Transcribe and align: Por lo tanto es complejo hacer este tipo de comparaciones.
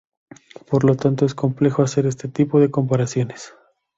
Por 0.67 0.83
lo 0.83 0.95
tanto 0.95 1.27
es 1.27 1.35
complejo 1.35 1.83
hacer 1.83 2.07
este 2.07 2.27
tipo 2.27 2.59
de 2.59 2.71
comparaciones. 2.71 3.53